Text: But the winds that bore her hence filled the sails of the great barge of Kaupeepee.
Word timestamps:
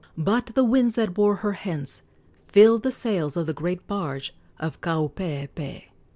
But 0.17 0.47
the 0.55 0.63
winds 0.63 0.95
that 0.95 1.13
bore 1.13 1.35
her 1.35 1.51
hence 1.51 2.01
filled 2.47 2.81
the 2.81 2.91
sails 2.91 3.37
of 3.37 3.45
the 3.45 3.53
great 3.53 3.85
barge 3.85 4.33
of 4.57 4.81
Kaupeepee. 4.81 5.89